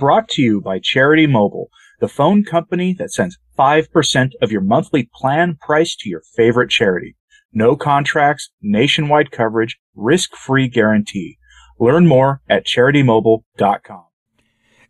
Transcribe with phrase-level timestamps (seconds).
[0.00, 1.68] brought to you by Charity Mobile,
[2.00, 7.16] the phone company that sends 5% of your monthly plan price to your favorite charity.
[7.52, 11.36] No contracts, nationwide coverage, risk-free guarantee.
[11.78, 14.04] Learn more at CharityMobile.com.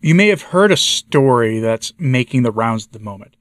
[0.01, 3.35] You may have heard a story that's making the rounds at the moment.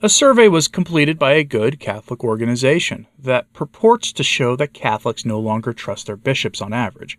[0.00, 5.26] A survey was completed by a good Catholic organization that purports to show that Catholics
[5.26, 7.18] no longer trust their bishops on average.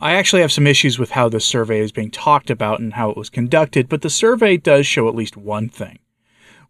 [0.00, 3.10] I actually have some issues with how this survey is being talked about and how
[3.10, 5.98] it was conducted, but the survey does show at least one thing.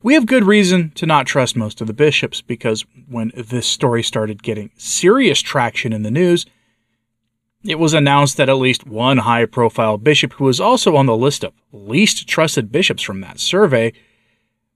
[0.03, 4.03] We have good reason to not trust most of the bishops because when this story
[4.03, 6.45] started getting serious traction in the news,
[7.65, 11.17] it was announced that at least one high profile bishop, who was also on the
[11.17, 13.95] list of least trusted bishops from that survey,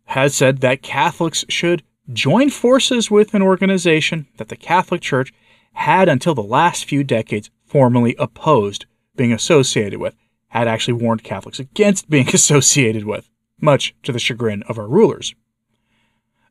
[0.07, 5.31] has said that Catholics should join forces with an organization that the Catholic Church
[5.75, 8.87] had until the last few decades formally opposed
[9.17, 10.15] being associated with,
[10.49, 13.29] had actually warned Catholics against being associated with,
[13.61, 15.35] much to the chagrin of our rulers.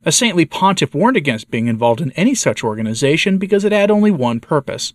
[0.04, 4.10] A saintly pontiff warned against being involved in any such organization because it had only
[4.10, 4.94] one purpose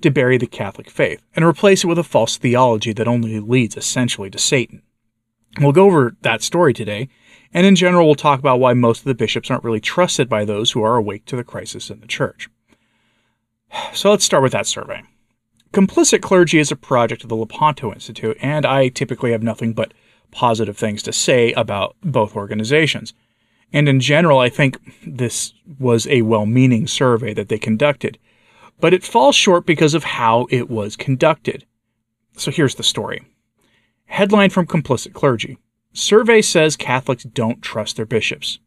[0.00, 3.76] to bury the Catholic faith and replace it with a false theology that only leads
[3.76, 4.82] essentially to Satan.
[5.60, 7.08] We'll go over that story today
[7.52, 10.44] and in general, we'll talk about why most of the bishops aren't really trusted by
[10.44, 12.48] those who are awake to the crisis in the church.
[13.92, 15.02] So let's start with that survey.
[15.72, 19.92] Complicit Clergy is a project of the Lepanto Institute, and I typically have nothing but
[20.30, 23.12] positive things to say about both organizations.
[23.72, 28.18] And in general, I think this was a well meaning survey that they conducted,
[28.80, 31.66] but it falls short because of how it was conducted.
[32.36, 33.22] So here's the story.
[34.06, 35.58] Headline from Complicit Clergy
[35.92, 38.58] Survey says Catholics don't trust their bishops.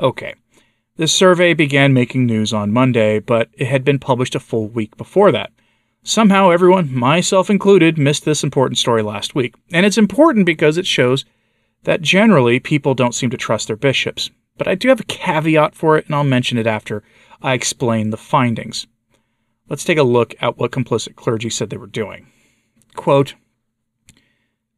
[0.00, 0.34] Okay.
[0.96, 4.96] This survey began making news on Monday, but it had been published a full week
[4.96, 5.52] before that.
[6.08, 9.56] Somehow, everyone, myself included, missed this important story last week.
[9.72, 11.24] And it's important because it shows
[11.82, 14.30] that generally people don't seem to trust their bishops.
[14.56, 17.02] But I do have a caveat for it, and I'll mention it after
[17.42, 18.86] I explain the findings.
[19.68, 22.28] Let's take a look at what complicit clergy said they were doing.
[22.94, 23.34] Quote,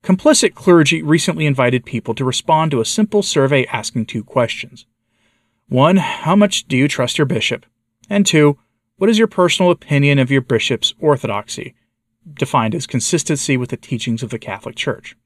[0.03, 4.87] Complicit clergy recently invited people to respond to a simple survey asking two questions.
[5.69, 7.67] One, how much do you trust your bishop?
[8.09, 8.57] And two,
[8.99, 11.75] what is your personal opinion of your bishop's orthodoxy,
[12.35, 15.17] defined as consistency with the teachings of the Catholic Church?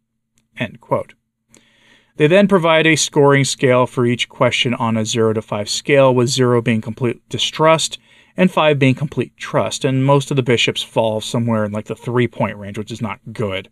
[2.17, 6.15] They then provide a scoring scale for each question on a 0 to 5 scale,
[6.15, 7.99] with 0 being complete distrust
[8.37, 11.97] and 5 being complete trust, and most of the bishops fall somewhere in like the
[11.97, 13.71] 3 point range, which is not good.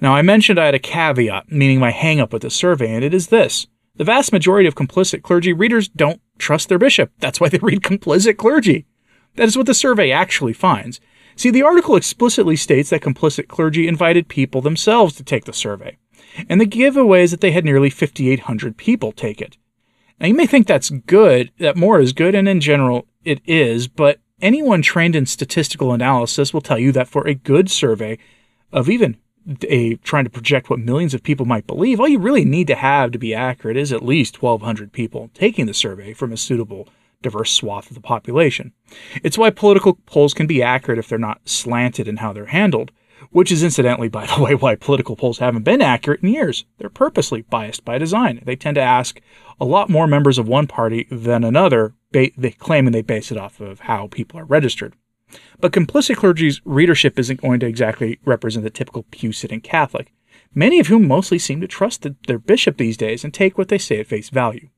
[0.00, 3.12] Now, I mentioned I had a caveat, meaning my hangup with the survey, and it
[3.12, 3.66] is this.
[3.96, 7.12] The vast majority of complicit clergy readers don't trust their bishop.
[7.18, 8.86] That's why they read complicit clergy.
[9.36, 11.00] That is what the survey actually finds.
[11.36, 15.96] See, the article explicitly states that complicit clergy invited people themselves to take the survey,
[16.48, 19.56] and the giveaway is that they had nearly 5,800 people take it.
[20.20, 23.86] Now, you may think that's good, that more is good, and in general, it is,
[23.86, 28.18] but anyone trained in statistical analysis will tell you that for a good survey
[28.72, 29.16] of even
[29.68, 32.74] a trying to project what millions of people might believe, all you really need to
[32.74, 36.88] have to be accurate is at least 1,200 people taking the survey from a suitable,
[37.22, 38.72] diverse swath of the population.
[39.22, 42.92] It's why political polls can be accurate if they're not slanted in how they're handled,
[43.30, 46.64] which is incidentally, by the way, why political polls haven't been accurate in years.
[46.78, 48.42] They're purposely biased by design.
[48.44, 49.20] They tend to ask
[49.60, 53.38] a lot more members of one party than another, they claim and they base it
[53.38, 54.94] off of how people are registered.
[55.60, 60.12] But complicit clergy's readership isn't going to exactly represent the typical pew sitting Catholic,
[60.54, 63.68] many of whom mostly seem to trust the, their bishop these days and take what
[63.68, 64.70] they say at face value.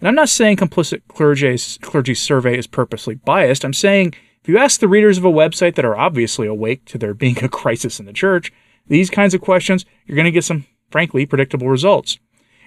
[0.00, 3.64] And I'm not saying complicit clergy's, clergy's survey is purposely biased.
[3.64, 6.98] I'm saying if you ask the readers of a website that are obviously awake to
[6.98, 8.52] there being a crisis in the church
[8.86, 12.18] these kinds of questions, you're going to get some, frankly, predictable results.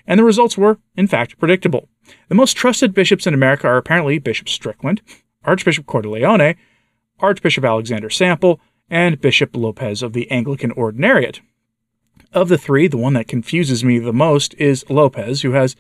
[0.08, 1.90] And the results were, in fact, predictable.
[2.30, 5.02] The most trusted bishops in America are apparently Bishop Strickland,
[5.44, 6.56] Archbishop Cordileone,
[7.20, 8.60] Archbishop Alexander Sample,
[8.90, 11.40] and Bishop Lopes of the Anglican Ordinariate.
[12.34, 15.76] Of the three, the one that confuses me the most is Lopes, who has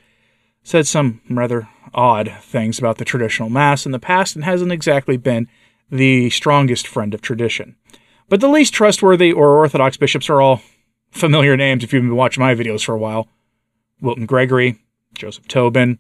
[0.65, 5.15] said some rather odd things about the traditional Mass in the past and hasn't exactly
[5.15, 5.47] been
[5.89, 7.75] the strongest friend of tradition.
[8.27, 10.61] But the least trustworthy or Orthodox bishops are all
[11.11, 13.29] familiar names if you've been watching my videos for a while
[14.01, 14.79] Wilton Gregory,
[15.13, 15.99] Joseph Tobin,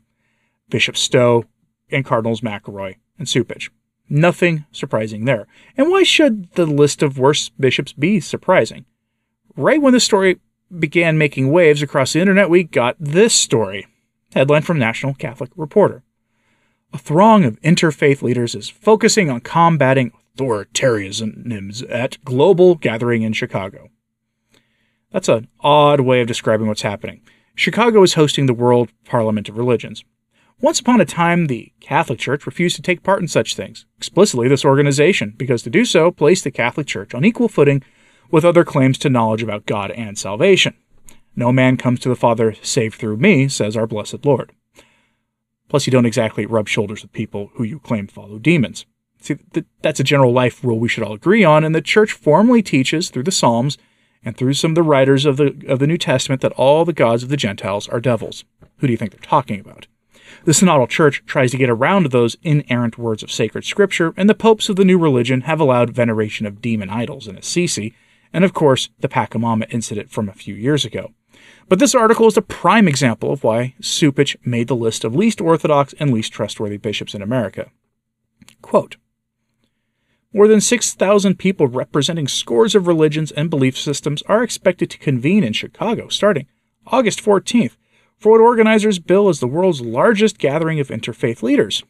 [0.69, 1.45] Bishop Stowe,
[1.91, 3.69] and Cardinals McElroy and Cupich.
[4.09, 5.47] Nothing surprising there.
[5.77, 8.85] And why should the list of worst bishops be surprising?
[9.55, 10.39] Right when the story
[10.77, 13.87] began making waves across the internet, we got this story.
[14.35, 16.03] Headline from National Catholic Reporter.
[16.91, 23.91] A throng of interfaith leaders is focusing on combating authoritarianism at global gathering in Chicago.
[25.09, 27.21] That's an odd way of describing what's happening.
[27.55, 30.03] Chicago is hosting the World Parliament of Religions.
[30.59, 34.49] Once upon a time, the Catholic Church refused to take part in such things, explicitly
[34.49, 37.81] this organization, because to do so placed the Catholic Church on equal footing
[38.29, 40.75] with other claims to knowledge about God and salvation.
[41.35, 44.51] No man comes to the Father save through me, says our blessed Lord.
[45.67, 48.85] Plus, you don't exactly rub shoulders with people who you claim follow demons.
[49.19, 49.37] See,
[49.81, 53.09] that's a general life rule we should all agree on, and the Church formally teaches
[53.09, 53.77] through the Psalms
[54.23, 56.93] and through some of the writers of the, of the New Testament that all the
[56.93, 58.43] gods of the Gentiles are devils.
[58.77, 59.87] Who do you think they're talking about?
[60.45, 64.35] The Synodal Church tries to get around those inerrant words of sacred scripture, and the
[64.35, 67.95] popes of the new religion have allowed veneration of demon idols in Assisi,
[68.31, 71.11] and of course, the Pachamama incident from a few years ago.
[71.67, 75.41] But this article is a prime example of why Cupich made the list of least
[75.41, 77.71] orthodox and least trustworthy bishops in America.
[78.61, 78.97] Quote,
[80.35, 85.45] more than 6,000 people representing scores of religions and belief systems are expected to convene
[85.45, 86.45] in Chicago starting
[86.87, 87.77] August 14th
[88.17, 91.83] for what organizers bill as the world's largest gathering of interfaith leaders.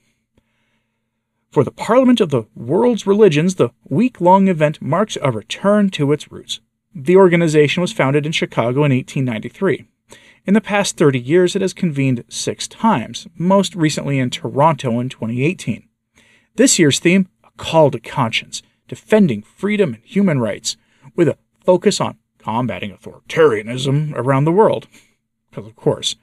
[1.49, 6.11] For the Parliament of the World's Religions, the week long event marks a return to
[6.11, 6.59] its roots.
[6.97, 9.85] The organization was founded in Chicago in 1893.
[10.45, 15.09] In the past 30 years, it has convened six times, most recently in Toronto in
[15.09, 15.89] 2018.
[16.55, 20.77] This year's theme A call to conscience, defending freedom and human rights,
[21.17, 24.87] with a focus on combating authoritarianism around the world.
[25.49, 26.15] Because, of course,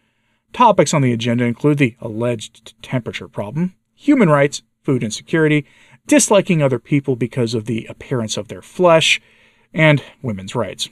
[0.55, 5.67] topics on the agenda include the alleged temperature problem, human rights, food insecurity,
[6.07, 9.21] disliking other people because of the appearance of their flesh,
[9.75, 10.89] and women's rights.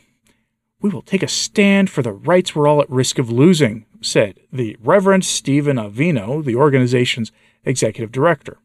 [0.81, 4.41] We will take a stand for the rights we're all at risk of losing, said
[4.53, 7.33] the Reverend Stephen Avino, the organization's
[7.65, 8.59] executive director.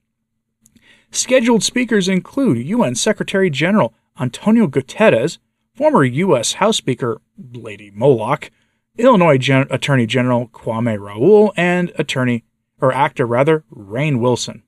[1.12, 5.40] Scheduled speakers include UN Secretary General Antonio Guterres,
[5.74, 6.54] former U.S.
[6.54, 7.22] House Speaker
[7.54, 8.50] Lady Moloch,
[8.98, 12.46] Illinois Gen- Attorney General Kwame Raoul, and attorney
[12.82, 14.64] or actor rather Rainn Wilson.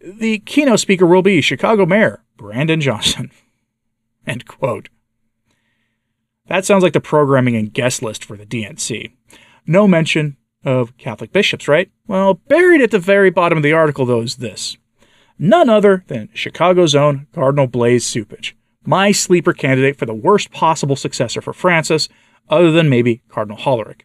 [0.00, 3.30] The keynote speaker will be Chicago Mayor Brandon Johnson.
[4.26, 4.88] End quote.
[6.46, 9.12] That sounds like the programming and guest list for the DNC.
[9.66, 11.90] No mention of Catholic bishops, right?
[12.06, 14.76] Well, buried at the very bottom of the article, though, is this
[15.38, 18.52] none other than Chicago's own Cardinal Blaise Cupich,
[18.84, 22.08] my sleeper candidate for the worst possible successor for Francis,
[22.48, 24.02] other than maybe Cardinal Hollerich.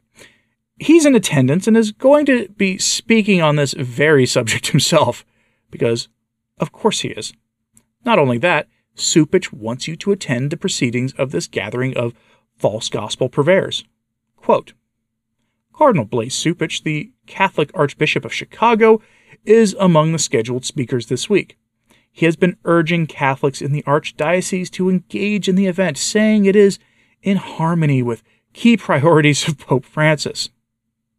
[0.79, 5.25] He's in attendance and is going to be speaking on this very subject himself,
[5.71, 6.07] because
[6.59, 7.33] of course he is.
[8.05, 8.67] Not only that,
[8.97, 12.13] Cupich wants you to attend the proceedings of this gathering of
[12.57, 13.83] false gospel purveyors.
[14.35, 14.73] Quote,
[15.73, 19.01] Cardinal Blaise Cupich, the Catholic Archbishop of Chicago,
[19.45, 21.57] is among the scheduled speakers this week.
[22.11, 26.55] He has been urging Catholics in the Archdiocese to engage in the event, saying it
[26.55, 26.79] is
[27.21, 28.23] in harmony with
[28.53, 30.49] key priorities of Pope Francis.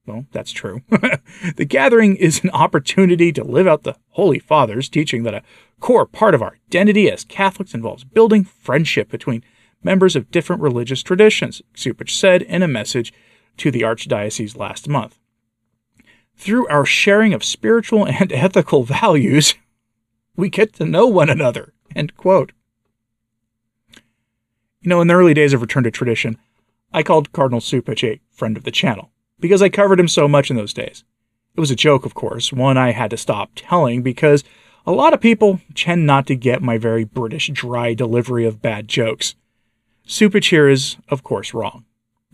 [0.09, 0.81] Well, that's true.
[1.57, 5.43] the gathering is an opportunity to live out the Holy Father's teaching that a
[5.81, 9.45] core part of our identity as Catholics involves building friendship between
[9.83, 13.13] members of different religious traditions, Cupich said in a message
[13.59, 15.19] to the Archdiocese last month.
[16.35, 19.57] Through our sharing of spiritual and ethical values,
[20.37, 21.75] we get to know one another.
[21.95, 22.53] End quote.
[24.81, 26.39] You know, in the early days of Return to Tradition,
[26.95, 30.51] I called Cardinal Cupich a friend of the channel because I covered him so much
[30.51, 31.05] in those days.
[31.57, 34.45] It was a joke, of course, one I had to stop telling because
[34.87, 38.89] a lot of people tend not to get my very British dry delivery of bad
[38.89, 39.35] jokes.
[40.07, 41.85] Cupich is, of course, wrong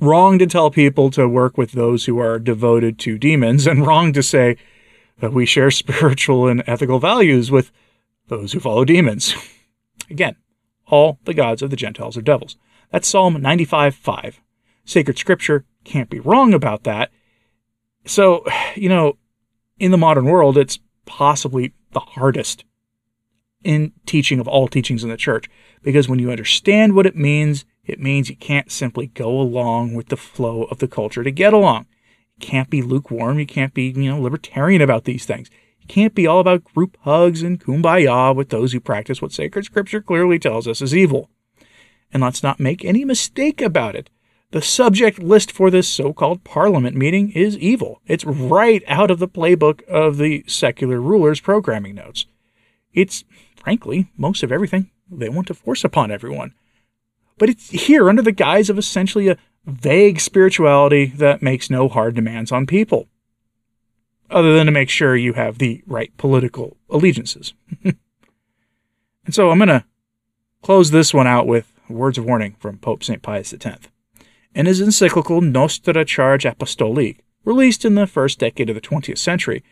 [0.01, 4.13] wrong to tell people to work with those who are devoted to demons, and wrong
[4.13, 4.57] to say
[5.21, 7.71] that we share spiritual and ethical values with
[8.29, 9.35] those who follow demons.
[10.11, 10.37] Again,
[10.87, 12.57] all the gods of the Gentiles are devils.
[12.91, 14.41] That's Psalm 95 5.
[14.85, 17.11] Sacred scripture can't be wrong about that.
[18.07, 19.19] So, you know,
[19.79, 22.65] in the modern world, it's possibly the hardest
[23.63, 25.49] in teaching of all teachings in the church
[25.83, 30.09] because when you understand what it means it means you can't simply go along with
[30.09, 31.87] the flow of the culture to get along.
[32.39, 33.39] You can't be lukewarm.
[33.39, 35.51] You can't be, you know, libertarian about these things.
[35.81, 39.67] You can't be all about group hugs and kumbaya with those who practice what sacred
[39.67, 41.31] scripture clearly tells us is evil.
[42.13, 44.09] And let's not make any mistake about it.
[44.55, 48.01] The subject list for this so called parliament meeting is evil.
[48.07, 52.27] It's right out of the playbook of the secular rulers' programming notes.
[52.93, 53.25] It's,
[53.57, 56.55] frankly, most of everything they want to force upon everyone
[57.39, 62.15] but it's here under the guise of essentially a vague spirituality that makes no hard
[62.15, 63.09] demands on people,
[64.31, 67.55] other than to make sure you have the right political allegiances.
[67.85, 67.97] and
[69.31, 69.85] so I'm going to
[70.63, 73.23] close this one out with words of warning from Pope St.
[73.23, 73.89] Pius X.
[74.55, 79.65] In his encyclical Notre Charge Apostolique, released in the first decade of the 20th century,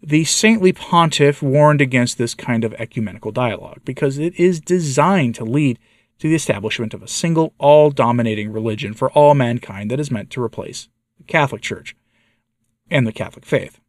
[0.00, 5.44] the saintly pontiff warned against this kind of ecumenical dialogue because it is designed to
[5.44, 5.78] lead
[6.20, 10.30] to the establishment of a single, all dominating religion for all mankind that is meant
[10.30, 11.96] to replace the Catholic Church
[12.88, 13.80] and the Catholic faith.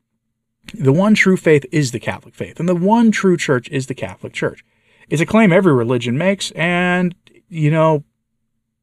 [0.73, 3.93] The one true faith is the Catholic faith, and the one true church is the
[3.93, 4.65] Catholic Church.
[5.09, 7.13] It's a claim every religion makes, and,
[7.49, 8.03] you know,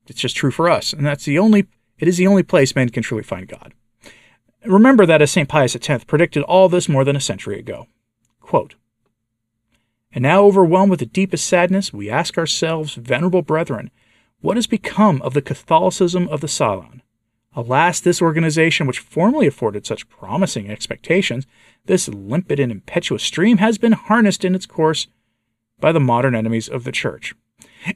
[0.09, 0.93] it's just true for us.
[0.93, 1.67] And that's the only,
[1.99, 3.75] it is the only place men can truly find God.
[4.65, 5.49] Remember that as St.
[5.49, 7.87] Pius X predicted all this more than a century ago.
[8.41, 8.75] Quote,
[10.13, 13.91] and now, overwhelmed with the deepest sadness, we ask ourselves, venerable brethren,
[14.41, 17.03] what has become of the Catholicism of the Sillon?
[17.55, 21.47] Alas, this organization, which formerly afforded such promising expectations,
[21.87, 25.09] this limpid and impetuous stream, has been harnessed in its course
[25.81, 27.35] by the modern enemies of the Church,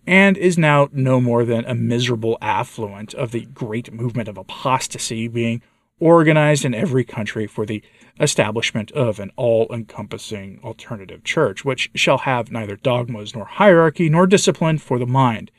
[0.07, 5.29] and is now no more than a miserable affluent of the great movement of apostasy
[5.29, 5.63] being
[5.99, 7.83] organized in every country for the
[8.21, 14.27] establishment of an all encompassing alternative church, which shall have neither dogmas nor hierarchy nor
[14.27, 15.51] discipline for the mind,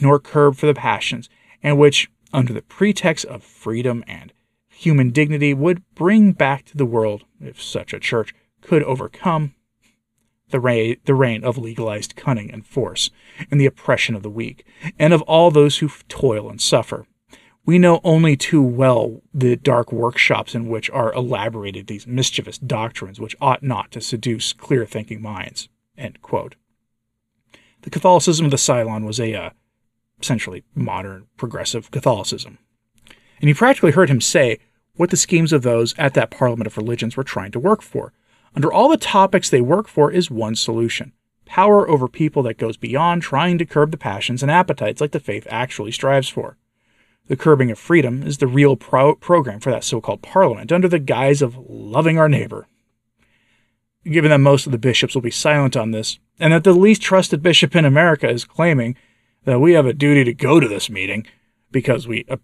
[0.00, 1.28] nor curb for the passions,
[1.62, 4.32] and which, under the pretext of freedom and
[4.68, 9.54] human dignity, would bring back to the world, if such a church could overcome,
[10.50, 13.10] the reign, the reign of legalized cunning and force,
[13.50, 14.64] and the oppression of the weak,
[14.98, 17.06] and of all those who toil and suffer,
[17.68, 23.20] we know only too well the dark workshops in which are elaborated these mischievous doctrines
[23.20, 25.68] which ought not to seduce clear thinking minds.
[27.82, 29.50] The Catholicism of the Sillon was a uh,
[30.20, 32.58] essentially modern progressive Catholicism.
[33.40, 34.58] And you practically heard him say
[34.96, 38.12] what the schemes of those at that Parliament of Religions were trying to work for.
[38.54, 41.12] Under all the topics they work for is one solution
[41.48, 45.18] power over people that goes beyond trying to curb the passions and appetites like the
[45.18, 46.56] faith actually strives for.
[47.26, 50.88] The curbing of freedom is the real pro- program for that so called parliament under
[50.88, 52.68] the guise of loving our neighbor.
[54.04, 57.02] Given that most of the bishops will be silent on this, and that the least
[57.02, 58.96] trusted bishop in America is claiming
[59.44, 61.26] that we have a duty to go to this meeting
[61.70, 62.36] because we, uh,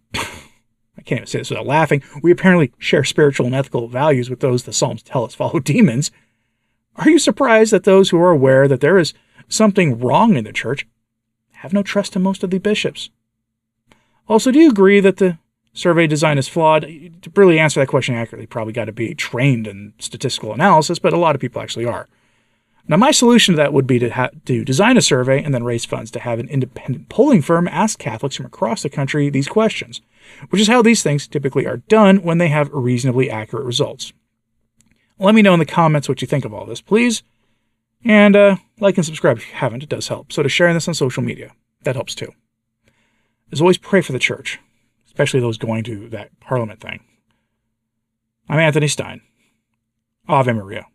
[1.05, 4.65] can't even say this without laughing, we apparently share spiritual and ethical values with those
[4.65, 6.11] the Psalms tell us follow demons.
[6.97, 9.15] Are you surprised that those who are aware that there is
[9.49, 10.87] something wrong in the church
[11.53, 13.11] have no trust in most of the bishops?
[14.29, 15.39] Also, do you agree that the
[15.73, 16.83] survey design is flawed?
[16.83, 21.13] To really answer that question accurately, probably got to be trained in statistical analysis, but
[21.13, 22.09] a lot of people actually are.
[22.87, 25.65] Now, my solution to that would be to, ha- to design a survey and then
[25.65, 29.49] raise funds to have an independent polling firm ask Catholics from across the country these
[29.49, 30.03] questions,
[30.51, 34.13] which is how these things typically are done when they have reasonably accurate results.
[35.19, 37.23] Let me know in the comments what you think of all this, please.
[38.05, 40.33] And uh, like and subscribe if you haven't, it does help.
[40.33, 41.53] So to sharing this on social media,
[41.85, 42.33] that helps too
[43.53, 44.59] As always pray for the church,
[45.07, 47.01] especially those going to that parliament thing.
[48.49, 49.23] I'm Anthony Stine.
[50.29, 50.87] Ave Maria.